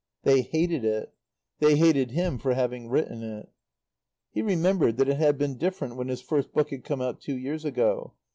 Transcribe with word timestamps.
They 0.23 0.41
hated 0.41 0.83
it. 0.83 1.13
They 1.59 1.75
hated 1.77 2.09
him 2.09 2.39
for 2.39 2.55
having 2.55 2.89
written 2.89 3.21
it. 3.21 3.49
He 4.31 4.41
remembered 4.41 4.97
that 4.97 5.09
it 5.09 5.17
had 5.17 5.37
been 5.37 5.59
different 5.59 5.95
when 5.95 6.07
his 6.07 6.21
first 6.21 6.51
book 6.53 6.71
had 6.71 6.83
come 6.83 7.01
out 7.03 7.21
two 7.21 7.37
years 7.37 7.65
ago. 7.65 8.13